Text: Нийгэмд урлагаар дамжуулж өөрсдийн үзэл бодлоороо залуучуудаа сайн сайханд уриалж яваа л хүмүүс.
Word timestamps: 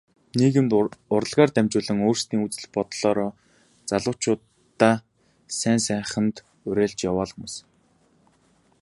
Нийгэмд 0.37 0.71
урлагаар 1.15 1.51
дамжуулж 1.53 1.87
өөрсдийн 2.05 2.43
үзэл 2.45 2.67
бодлоороо 2.75 3.31
залуучуудаа 3.89 4.95
сайн 5.59 5.79
сайханд 5.87 6.35
уриалж 6.67 6.99
яваа 7.09 7.25
л 7.27 7.31
хүмүүс. 7.33 7.55